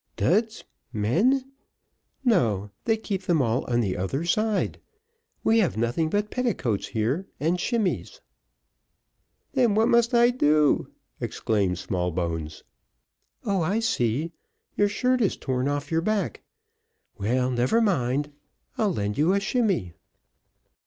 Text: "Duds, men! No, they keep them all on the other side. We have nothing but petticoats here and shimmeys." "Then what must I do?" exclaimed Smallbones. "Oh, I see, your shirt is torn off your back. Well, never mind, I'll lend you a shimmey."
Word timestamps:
"Duds, 0.17 0.63
men! 0.91 1.51
No, 2.25 2.71
they 2.85 2.97
keep 2.97 3.21
them 3.21 3.39
all 3.39 3.63
on 3.71 3.81
the 3.81 3.95
other 3.95 4.25
side. 4.25 4.79
We 5.43 5.59
have 5.59 5.77
nothing 5.77 6.09
but 6.09 6.31
petticoats 6.31 6.87
here 6.87 7.27
and 7.39 7.59
shimmeys." 7.59 8.19
"Then 9.53 9.75
what 9.75 9.89
must 9.89 10.15
I 10.15 10.31
do?" 10.31 10.87
exclaimed 11.19 11.77
Smallbones. 11.77 12.63
"Oh, 13.45 13.61
I 13.61 13.77
see, 13.79 14.31
your 14.75 14.89
shirt 14.89 15.21
is 15.21 15.37
torn 15.37 15.67
off 15.67 15.91
your 15.91 16.01
back. 16.01 16.41
Well, 17.19 17.51
never 17.51 17.79
mind, 17.79 18.31
I'll 18.79 18.93
lend 18.93 19.19
you 19.19 19.33
a 19.35 19.39
shimmey." 19.39 19.93